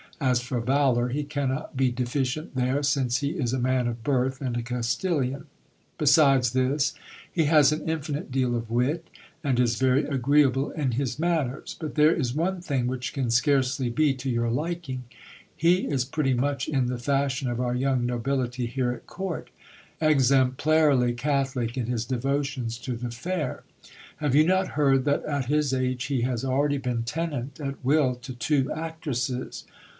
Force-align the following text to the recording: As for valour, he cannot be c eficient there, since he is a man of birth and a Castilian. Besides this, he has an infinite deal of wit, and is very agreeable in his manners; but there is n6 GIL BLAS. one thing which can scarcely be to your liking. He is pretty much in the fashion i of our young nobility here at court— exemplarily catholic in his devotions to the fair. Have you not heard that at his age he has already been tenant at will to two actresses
As 0.19 0.39
for 0.41 0.59
valour, 0.59 1.09
he 1.09 1.23
cannot 1.23 1.75
be 1.77 1.87
c 1.89 2.03
eficient 2.03 2.49
there, 2.53 2.81
since 2.83 3.17
he 3.19 3.31
is 3.31 3.53
a 3.53 3.59
man 3.59 3.87
of 3.87 4.03
birth 4.03 4.39
and 4.41 4.55
a 4.57 4.61
Castilian. 4.61 5.45
Besides 5.97 6.53
this, 6.53 6.93
he 7.31 7.45
has 7.45 7.71
an 7.71 7.87
infinite 7.89 8.31
deal 8.31 8.55
of 8.55 8.69
wit, 8.69 9.07
and 9.43 9.59
is 9.59 9.79
very 9.79 10.05
agreeable 10.05 10.71
in 10.71 10.91
his 10.93 11.17
manners; 11.19 11.75
but 11.79 11.93
there 11.95 12.11
is 12.13 12.31
n6 12.31 12.35
GIL 12.35 12.35
BLAS. 12.35 12.51
one 12.53 12.61
thing 12.61 12.87
which 12.87 13.13
can 13.13 13.29
scarcely 13.31 13.89
be 13.89 14.13
to 14.15 14.29
your 14.29 14.49
liking. 14.49 15.03
He 15.55 15.87
is 15.87 16.05
pretty 16.05 16.33
much 16.35 16.67
in 16.67 16.85
the 16.87 16.99
fashion 16.99 17.47
i 17.47 17.51
of 17.51 17.59
our 17.61 17.75
young 17.75 18.05
nobility 18.05 18.67
here 18.67 18.91
at 18.91 19.07
court— 19.07 19.49
exemplarily 19.99 21.13
catholic 21.15 21.77
in 21.77 21.85
his 21.87 22.05
devotions 22.05 22.77
to 22.79 22.95
the 22.95 23.11
fair. 23.11 23.63
Have 24.17 24.33
you 24.35 24.45
not 24.45 24.69
heard 24.69 25.05
that 25.05 25.23
at 25.25 25.45
his 25.45 25.73
age 25.73 26.05
he 26.05 26.21
has 26.21 26.45
already 26.45 26.77
been 26.77 27.03
tenant 27.03 27.59
at 27.59 27.83
will 27.83 28.15
to 28.15 28.33
two 28.33 28.71
actresses 28.71 29.65